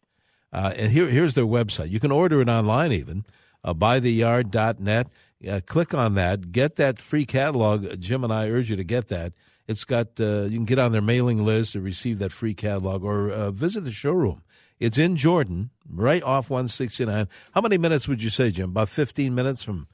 Uh, 0.53 0.73
and 0.77 0.93
here, 0.93 1.09
here's 1.09 1.35
their 1.35 1.45
website. 1.47 1.91
You 1.91 2.01
can 2.01 2.11
order 2.11 2.41
it 2.41 2.49
online 2.49 2.93
even, 2.93 3.25
uh, 3.65 3.75
bytheyard.net. 3.75 5.09
Uh, 5.49 5.61
click 5.67 5.95
on 5.95 6.15
that. 6.15 6.53
Get 6.53 6.77
that 6.77 6.99
free 6.99 7.25
catalog. 7.25 7.99
Jim 8.01 8.25
and 8.25 8.33
I 8.33 8.49
urge 8.49 8.69
you 8.71 8.77
to 8.77 8.85
get 8.85 9.09
that. 9.09 9.33
It's 9.69 9.85
got, 9.85 10.09
uh, 10.19 10.43
you 10.45 10.59
can 10.59 10.65
get 10.65 10.79
on 10.81 10.93
their 10.93 11.01
mailing 11.01 11.45
list 11.45 11.73
to 11.73 11.81
receive 11.81 12.19
that 12.19 12.33
free 12.33 12.55
catalog 12.55 13.05
or 13.05 13.31
uh, 13.31 13.51
visit 13.53 13.85
the 13.85 13.93
showroom. 13.93 14.43
It's 14.81 14.99
in 14.99 15.17
Jordan, 15.17 15.71
right 15.89 16.23
off 16.23 16.51
169. 16.51 17.29
How 17.53 17.61
many 17.61 17.79
minutes 17.79 18.09
would 18.09 18.23
you 18.23 18.31
say, 18.31 18.51
Jim? 18.51 18.71
About 18.71 18.89
15 18.89 19.35
minutes 19.35 19.63
from 19.63 19.87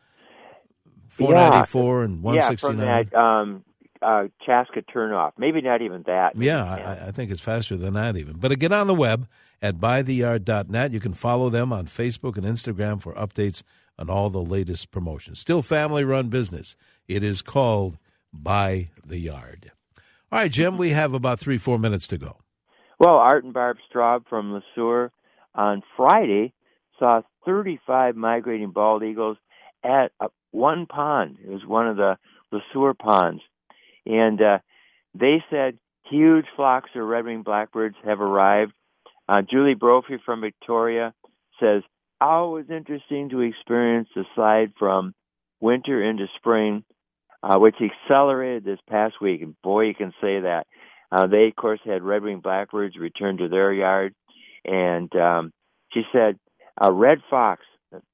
494 1.08 2.02
and 2.04 2.12
Yeah, 2.34 2.50
from 2.56 2.78
169? 2.78 2.86
that, 3.10 3.14
um, 3.14 3.64
uh, 4.06 4.28
Chaska 4.44 4.82
turnoff. 4.82 5.32
Maybe 5.36 5.60
not 5.60 5.82
even 5.82 6.04
that. 6.06 6.36
Yeah, 6.36 6.64
I, 6.64 7.08
I, 7.08 7.10
think 7.10 7.32
it's 7.32 7.40
faster 7.40 7.76
than 7.76 7.94
that 7.94 8.16
even. 8.16 8.36
But 8.36 8.56
get 8.60 8.72
on 8.72 8.86
the 8.86 8.94
web 8.94 9.26
at 9.60 9.78
bytheyard.net. 9.78 10.92
You 10.92 11.00
can 11.00 11.12
follow 11.12 11.50
them 11.50 11.72
on 11.72 11.86
Facebook 11.86 12.36
and 12.36 12.46
Instagram 12.46 13.02
for 13.02 13.14
updates 13.14 13.62
on 13.98 14.08
all 14.08 14.30
the 14.30 14.42
latest 14.42 14.92
promotions. 14.92 15.40
Still 15.40 15.60
family 15.60 16.04
run 16.04 16.28
business. 16.28 16.76
It 17.08 17.24
is 17.24 17.42
called 17.42 17.98
By 18.32 18.86
the 19.04 19.18
Yard. 19.18 19.72
All 20.30 20.38
right, 20.38 20.52
Jim, 20.52 20.78
we 20.78 20.90
have 20.90 21.12
about 21.12 21.40
three, 21.40 21.58
four 21.58 21.78
minutes 21.78 22.06
to 22.08 22.18
go. 22.18 22.36
Well, 23.00 23.16
Art 23.16 23.42
and 23.42 23.52
Barb 23.52 23.78
Straub 23.92 24.28
from 24.28 24.52
Le 24.52 24.62
Sueur 24.74 25.10
on 25.54 25.82
Friday 25.96 26.52
saw 26.98 27.22
35 27.44 28.14
migrating 28.14 28.70
bald 28.70 29.02
eagles 29.02 29.36
at 29.84 30.12
one 30.52 30.86
pond. 30.86 31.38
It 31.44 31.50
was 31.50 31.66
one 31.66 31.88
of 31.88 31.96
the 31.96 32.18
Le 32.52 32.60
Sueur 32.72 32.94
ponds. 32.94 33.42
And 34.06 34.40
uh, 34.40 34.58
they 35.14 35.42
said 35.50 35.78
huge 36.10 36.46
flocks 36.54 36.90
of 36.94 37.02
red 37.02 37.24
winged 37.24 37.44
blackbirds 37.44 37.96
have 38.04 38.20
arrived. 38.20 38.72
Uh, 39.28 39.42
Julie 39.42 39.74
Brophy 39.74 40.18
from 40.24 40.40
Victoria 40.40 41.12
says, 41.60 41.82
always 42.20 42.66
interesting 42.70 43.28
to 43.30 43.40
experience 43.40 44.08
the 44.14 44.24
slide 44.34 44.72
from 44.78 45.14
winter 45.60 46.02
into 46.02 46.26
spring, 46.36 46.84
uh, 47.42 47.58
which 47.58 47.76
accelerated 47.80 48.64
this 48.64 48.78
past 48.88 49.14
week. 49.20 49.42
And 49.42 49.60
boy, 49.62 49.86
you 49.86 49.94
can 49.94 50.12
say 50.20 50.40
that. 50.40 50.66
Uh, 51.12 51.26
they, 51.26 51.48
of 51.48 51.56
course, 51.56 51.80
had 51.84 52.02
red 52.02 52.22
winged 52.22 52.42
blackbirds 52.42 52.96
return 52.96 53.38
to 53.38 53.48
their 53.48 53.72
yard. 53.72 54.14
And 54.64 55.14
um, 55.14 55.52
she 55.92 56.02
said 56.12 56.38
a 56.80 56.92
red 56.92 57.18
fox 57.30 57.62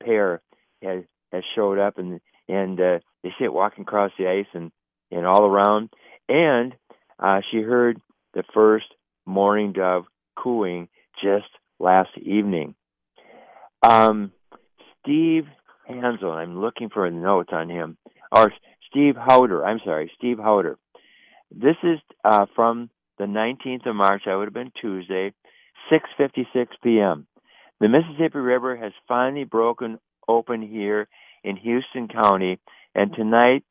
pair 0.03 0.41
has, 0.83 1.05
has 1.33 1.43
showed 1.55 1.79
up, 1.79 1.99
and 1.99 2.21
and 2.49 2.79
uh, 2.81 2.99
they 3.23 3.31
see 3.39 3.45
it 3.45 3.53
walking 3.53 3.83
across 3.83 4.13
the 4.19 4.29
ice 4.29 4.47
and, 4.53 4.71
and 5.12 5.26
all 5.26 5.45
around. 5.45 5.90
And 6.28 6.75
uh, 7.19 7.40
she 7.50 7.59
heard 7.59 8.00
the 8.35 8.42
first 8.54 8.87
mourning 9.26 9.73
dove 9.73 10.04
cooing 10.37 10.88
just 11.23 11.49
last 11.78 12.11
evening. 12.19 12.75
Um, 13.83 14.33
Steve 15.00 15.45
Hansel, 15.87 16.33
I'm 16.33 16.61
looking 16.61 16.88
for 16.88 17.07
a 17.07 17.11
note 17.11 17.52
on 17.52 17.69
him, 17.69 17.97
or 18.31 18.52
Steve 18.90 19.14
Howder. 19.14 19.64
I'm 19.64 19.81
sorry, 19.85 20.11
Steve 20.16 20.37
Howder. 20.38 20.76
This 21.50 21.76
is 21.83 21.99
uh, 22.25 22.47
from 22.54 22.88
the 23.19 23.25
19th 23.25 23.87
of 23.87 23.97
March. 23.97 24.23
That 24.26 24.35
would 24.35 24.47
have 24.47 24.54
been 24.54 24.73
Tuesday, 24.81 25.33
6:56 25.90 26.66
p.m. 26.83 27.26
The 27.81 27.88
Mississippi 27.88 28.38
River 28.38 28.76
has 28.76 28.92
finally 29.09 29.45
broken 29.45 29.99
open 30.28 30.62
here 30.62 31.09
in 31.42 31.57
Houston 31.57 32.09
County, 32.09 32.61
and 32.95 33.12
tonight 33.14 33.64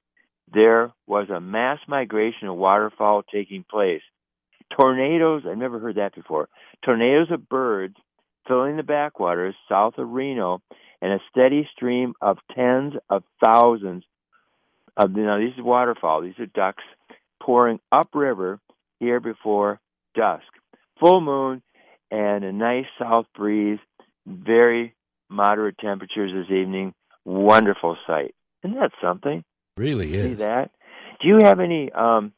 there 0.53 0.91
was 1.07 1.29
a 1.29 1.39
mass 1.39 1.79
migration 1.87 2.47
of 2.47 2.57
waterfowl 2.57 3.23
taking 3.23 3.63
place. 3.69 4.01
Tornadoes, 4.77 5.43
I've 5.49 5.57
never 5.57 5.79
heard 5.79 5.95
that 5.95 6.15
before. 6.15 6.49
Tornadoes 6.83 7.31
of 7.31 7.49
birds 7.49 7.95
filling 8.47 8.77
the 8.77 8.83
backwaters 8.83 9.55
south 9.69 9.97
of 9.97 10.09
Reno, 10.09 10.61
and 11.01 11.13
a 11.13 11.19
steady 11.29 11.67
stream 11.75 12.13
of 12.21 12.37
tens 12.55 12.93
of 13.09 13.23
thousands 13.43 14.03
of 14.97 15.11
now 15.11 15.39
these 15.39 15.57
are 15.57 15.63
waterfowl, 15.63 16.21
these 16.21 16.37
are 16.39 16.45
ducks 16.45 16.83
pouring 17.41 17.79
upriver 17.91 18.59
here 18.99 19.19
before 19.19 19.79
dusk. 20.15 20.43
Full 20.99 21.21
moon 21.21 21.61
and 22.11 22.43
a 22.43 22.51
nice 22.51 22.85
south 22.99 23.25
breeze, 23.35 23.79
very 24.27 24.93
moderate 25.29 25.77
temperatures 25.77 26.31
this 26.33 26.55
evening. 26.55 26.93
Wonderful 27.25 27.97
sight. 28.05 28.35
Isn't 28.63 28.77
that 28.77 28.91
something? 29.01 29.43
Really 29.81 30.13
is. 30.13 30.37
See 30.37 30.43
that? 30.43 30.71
Do 31.21 31.27
you 31.27 31.39
have 31.43 31.59
any 31.59 31.91
um 31.91 32.33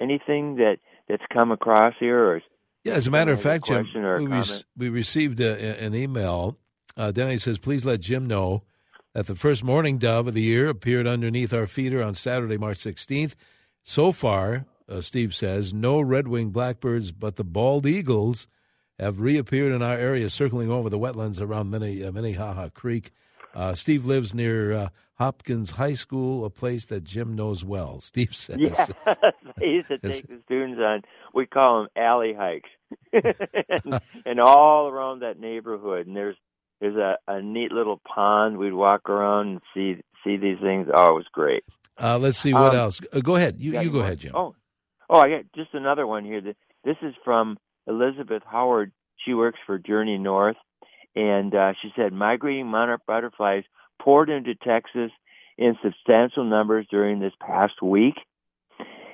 anything 0.00 0.56
that 0.56 0.76
that's 1.08 1.24
come 1.32 1.50
across 1.52 1.94
here 1.98 2.22
or 2.22 2.42
yeah, 2.84 2.94
as 2.94 3.08
a 3.08 3.10
matter 3.10 3.32
of 3.32 3.42
fact, 3.42 3.66
Jim, 3.66 3.84
we, 3.92 4.00
re- 4.00 4.62
we, 4.76 4.88
received 4.88 5.40
a, 5.40 5.82
an 5.82 5.92
email. 5.92 6.56
Uh, 6.96 7.10
Denny 7.10 7.36
says, 7.36 7.58
please 7.58 7.84
let 7.84 7.98
Jim 7.98 8.28
know 8.28 8.62
that 9.12 9.26
the 9.26 9.34
first 9.34 9.64
mourning 9.64 9.98
dove 9.98 10.28
of 10.28 10.34
the 10.34 10.42
year 10.42 10.68
appeared 10.68 11.04
underneath 11.04 11.52
our 11.52 11.66
feeder 11.66 12.00
on 12.00 12.14
Saturday, 12.14 12.56
March 12.56 12.78
16th. 12.78 13.34
So 13.82 14.12
far, 14.12 14.66
uh, 14.88 15.00
Steve 15.00 15.34
says, 15.34 15.74
no 15.74 16.00
red 16.00 16.28
winged 16.28 16.52
blackbirds, 16.52 17.10
but 17.10 17.34
the 17.34 17.42
bald 17.42 17.86
eagles 17.86 18.46
have 19.00 19.18
reappeared 19.18 19.72
in 19.72 19.82
our 19.82 19.96
area, 19.96 20.30
circling 20.30 20.70
over 20.70 20.88
the 20.88 20.98
wetlands 20.98 21.40
around 21.40 21.70
Mini, 21.70 22.04
uh, 22.04 22.12
Minnehaha 22.12 22.68
Creek. 22.68 23.10
Uh, 23.56 23.72
Steve 23.72 24.04
lives 24.04 24.34
near 24.34 24.72
uh, 24.74 24.88
Hopkins 25.14 25.72
High 25.72 25.94
School, 25.94 26.44
a 26.44 26.50
place 26.50 26.84
that 26.86 27.04
Jim 27.04 27.34
knows 27.34 27.64
well. 27.64 28.00
Steve 28.00 28.36
says. 28.36 28.58
Yeah, 28.58 28.86
they 29.56 29.66
used 29.66 29.88
to 29.88 29.98
take 29.98 30.28
the 30.28 30.40
students 30.44 30.78
on. 30.78 31.02
We 31.34 31.46
call 31.46 31.80
them 31.80 31.88
alley 31.96 32.34
hikes, 32.38 32.68
and, 33.12 34.00
and, 34.26 34.40
all 34.40 34.88
around 34.88 35.20
that 35.20 35.40
neighborhood. 35.40 36.06
And 36.06 36.14
there's 36.14 36.36
there's 36.80 36.96
a, 36.96 37.16
a 37.26 37.40
neat 37.40 37.72
little 37.72 37.98
pond. 38.06 38.58
We'd 38.58 38.74
walk 38.74 39.08
around 39.08 39.48
and 39.48 39.60
see 39.72 40.02
see 40.22 40.36
these 40.36 40.58
things. 40.60 40.88
Oh, 40.94 41.12
it 41.12 41.14
was 41.14 41.26
great. 41.32 41.64
Uh, 41.98 42.18
let's 42.18 42.38
see 42.38 42.52
what 42.52 42.72
um, 42.72 42.76
else. 42.76 43.00
Uh, 43.10 43.20
go 43.20 43.36
ahead. 43.36 43.56
You 43.58 43.80
you 43.80 43.90
go 43.90 44.00
ahead, 44.00 44.20
Jim. 44.20 44.32
Oh, 44.34 44.54
oh, 45.08 45.18
I 45.18 45.30
got 45.30 45.44
just 45.54 45.72
another 45.72 46.06
one 46.06 46.26
here. 46.26 46.42
This 46.42 46.96
is 47.00 47.14
from 47.24 47.56
Elizabeth 47.86 48.42
Howard. 48.44 48.92
She 49.24 49.32
works 49.32 49.58
for 49.64 49.78
Journey 49.78 50.18
North, 50.18 50.56
and 51.16 51.54
uh, 51.54 51.72
she 51.80 51.90
said 51.96 52.12
migrating 52.12 52.66
monarch 52.66 53.00
butterflies 53.06 53.64
poured 54.00 54.28
into 54.28 54.54
Texas 54.54 55.10
in 55.58 55.76
substantial 55.82 56.44
numbers 56.44 56.86
during 56.90 57.18
this 57.18 57.32
past 57.40 57.82
week. 57.82 58.14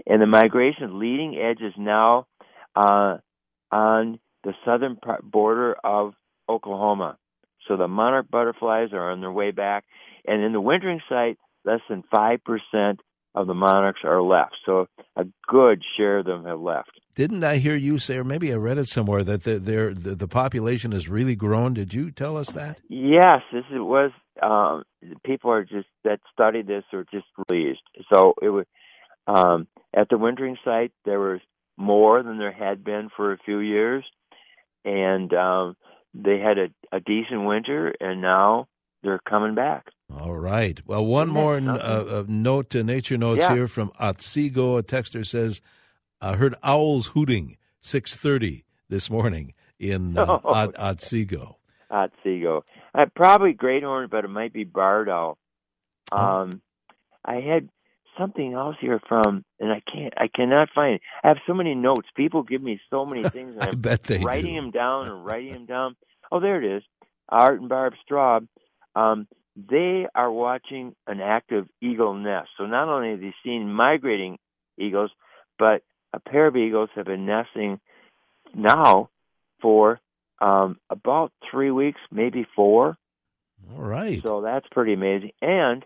And 0.06 0.20
the 0.20 0.26
migration 0.26 0.98
leading 0.98 1.38
edge 1.38 1.60
is 1.62 1.74
now 1.78 2.26
uh, 2.74 3.18
on 3.70 4.18
the 4.42 4.52
southern 4.64 4.98
border 5.22 5.76
of 5.84 6.14
Oklahoma. 6.48 7.16
So 7.68 7.76
the 7.76 7.86
monarch 7.86 8.28
butterflies 8.28 8.88
are 8.92 9.12
on 9.12 9.20
their 9.20 9.30
way 9.30 9.52
back. 9.52 9.84
And 10.26 10.42
in 10.42 10.52
the 10.52 10.60
wintering 10.60 11.00
site, 11.08 11.38
less 11.64 11.80
than 11.88 12.02
5% 12.12 12.98
of 13.34 13.46
the 13.46 13.54
monarchs 13.54 14.00
are 14.04 14.22
left. 14.22 14.56
So 14.66 14.86
a 15.16 15.24
good 15.48 15.82
share 15.96 16.18
of 16.18 16.26
them 16.26 16.44
have 16.44 16.60
left. 16.60 16.90
Didn't 17.14 17.44
I 17.44 17.56
hear 17.56 17.76
you 17.76 17.98
say, 17.98 18.16
or 18.16 18.24
maybe 18.24 18.52
I 18.52 18.56
read 18.56 18.78
it 18.78 18.88
somewhere, 18.88 19.22
that 19.24 19.44
the, 19.44 19.58
the, 19.58 20.14
the 20.14 20.28
population 20.28 20.92
has 20.92 21.08
really 21.08 21.36
grown? 21.36 21.74
Did 21.74 21.92
you 21.92 22.10
tell 22.10 22.36
us 22.36 22.52
that? 22.52 22.80
Yes, 22.88 23.40
this 23.52 23.64
was. 23.70 24.12
Um, 24.42 24.84
people 25.24 25.50
are 25.50 25.64
just 25.64 25.88
that 26.04 26.20
study 26.32 26.62
this 26.62 26.84
are 26.92 27.04
just 27.12 27.26
pleased. 27.48 27.82
So 28.12 28.34
it 28.40 28.48
was 28.48 28.64
um, 29.26 29.66
at 29.94 30.08
the 30.08 30.16
wintering 30.16 30.56
site. 30.64 30.92
There 31.04 31.20
was 31.20 31.40
more 31.76 32.22
than 32.22 32.38
there 32.38 32.52
had 32.52 32.82
been 32.82 33.10
for 33.14 33.32
a 33.32 33.38
few 33.44 33.58
years, 33.58 34.04
and 34.84 35.32
um, 35.34 35.76
they 36.14 36.38
had 36.38 36.58
a, 36.58 36.68
a 36.96 37.00
decent 37.00 37.44
winter, 37.44 37.94
and 38.00 38.22
now 38.22 38.68
they're 39.02 39.20
coming 39.28 39.54
back. 39.54 39.88
All 40.20 40.34
right. 40.34 40.80
Well, 40.86 41.04
one 41.04 41.28
Isn't 41.28 41.34
more 41.34 41.56
uh, 41.56 41.78
uh, 41.78 42.24
note 42.28 42.70
to 42.70 42.82
Nature 42.82 43.18
Notes 43.18 43.40
yeah. 43.40 43.54
here 43.54 43.68
from 43.68 43.92
Otsego. 43.98 44.76
A 44.76 44.82
texter 44.82 45.26
says 45.26 45.60
I 46.20 46.36
heard 46.36 46.54
owls 46.62 47.08
hooting 47.08 47.56
6:30 47.82 48.64
this 48.88 49.10
morning 49.10 49.54
in 49.78 50.16
uh, 50.16 50.38
oh. 50.44 50.72
Otsego. 50.78 51.58
Otsego. 51.90 52.64
Uh, 52.94 53.06
probably 53.14 53.52
great 53.52 53.82
horn, 53.82 54.08
but 54.10 54.24
it 54.24 54.28
might 54.28 54.52
be 54.52 54.64
barred 54.64 55.08
owl. 55.08 55.38
Um, 56.10 56.62
oh. 56.90 56.94
I 57.24 57.34
had 57.36 57.68
something 58.18 58.54
else 58.54 58.76
here 58.80 59.00
from, 59.08 59.44
and 59.60 59.72
I 59.72 59.82
can't, 59.90 60.12
I 60.16 60.28
cannot 60.28 60.68
find 60.74 60.96
it. 60.96 61.02
I 61.22 61.28
have 61.28 61.38
so 61.46 61.54
many 61.54 61.74
notes. 61.74 62.08
People 62.16 62.42
give 62.42 62.62
me 62.62 62.80
so 62.90 63.04
many 63.06 63.22
things. 63.28 63.56
I 63.58 63.72
bet 63.72 64.04
they 64.04 64.18
writing 64.18 64.54
do. 64.54 64.60
them 64.60 64.70
down 64.70 65.08
and 65.08 65.24
writing 65.24 65.52
them 65.52 65.66
down. 65.66 65.96
Oh, 66.30 66.40
there 66.40 66.62
it 66.62 66.76
is. 66.76 66.82
Art 67.28 67.60
and 67.60 67.68
Barb 67.68 67.94
Straub. 68.08 68.46
Um, 68.94 69.26
they 69.56 70.06
are 70.14 70.30
watching 70.30 70.94
an 71.06 71.20
active 71.20 71.66
eagle 71.80 72.14
nest. 72.14 72.48
So 72.56 72.66
not 72.66 72.88
only 72.88 73.10
have 73.10 73.20
they 73.20 73.34
seen 73.44 73.72
migrating 73.72 74.38
eagles, 74.78 75.10
but 75.58 75.82
a 76.12 76.20
pair 76.20 76.46
of 76.46 76.56
eagles 76.56 76.90
have 76.94 77.06
been 77.06 77.26
nesting 77.26 77.80
now 78.54 79.10
for 79.60 80.00
um, 80.40 80.78
about 80.90 81.32
three 81.50 81.70
weeks, 81.70 82.00
maybe 82.10 82.46
four. 82.56 82.96
All 83.72 83.82
right. 83.82 84.22
So 84.22 84.40
that's 84.40 84.66
pretty 84.70 84.92
amazing. 84.92 85.32
And 85.40 85.84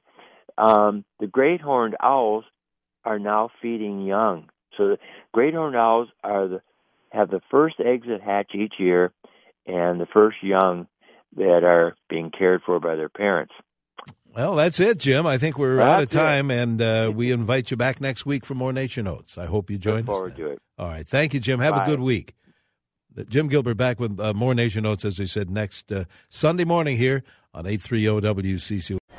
um, 0.57 1.05
the 1.21 1.27
great 1.27 1.61
horned 1.61 1.97
owls 2.01 2.45
are 3.05 3.19
now 3.19 3.51
feeding 3.61 4.05
young. 4.05 4.49
So 4.77 4.88
the 4.88 4.99
great 5.33 5.55
horned 5.55 5.77
owls 5.77 6.09
are 6.25 6.49
the 6.49 6.62
have 7.11 7.31
the 7.31 7.40
first 7.51 7.77
eggs 7.79 8.09
that 8.09 8.21
hatch 8.21 8.51
each 8.55 8.75
year, 8.79 9.12
and 9.66 10.01
the 10.01 10.07
first 10.07 10.42
young 10.42 10.87
that 11.37 11.64
are 11.64 11.94
being 12.09 12.31
cared 12.31 12.62
for 12.64 12.81
by 12.81 12.96
their 12.96 13.09
parents. 13.09 13.53
Well, 14.35 14.55
that's 14.57 14.81
it, 14.81 14.99
Jim. 14.99 15.27
I 15.27 15.38
think 15.38 15.57
we're 15.57 15.77
that's 15.77 15.88
out 15.88 16.03
of 16.03 16.11
time, 16.11 16.51
it. 16.51 16.61
and 16.61 16.83
uh, 16.83 17.12
we 17.14 17.33
invite 17.33 17.70
you 17.70 17.77
back 17.77 18.03
next 18.03 18.27
week 18.27 18.44
for 18.44 18.55
more 18.55 18.72
Nature 18.72 19.03
Notes. 19.03 19.38
I 19.38 19.46
hope 19.46 19.70
you 19.70 19.79
join 19.79 20.03
Look 20.03 20.11
us. 20.11 20.16
Forward 20.16 20.37
to 20.37 20.46
it. 20.51 20.59
All 20.79 20.88
right, 20.88 21.09
thank 21.09 21.33
you, 21.33 21.40
Jim. 21.40 21.61
Have 21.61 21.75
Bye. 21.75 21.85
a 21.85 21.87
good 21.87 22.01
week. 22.01 22.35
Jim 23.31 23.49
Gilbert 23.49 23.79
back 23.79 23.99
with 23.99 24.20
uh, 24.20 24.35
more 24.35 24.55
Nature 24.55 24.83
Notes, 24.83 25.05
as 25.07 25.18
we 25.18 25.27
said, 25.27 25.49
next 25.49 25.90
uh, 25.90 26.05
Sunday 26.29 26.64
morning 26.64 26.99
here 26.99 27.22
on 27.55 27.66
830 27.66 28.53
WCCO. 28.53 28.99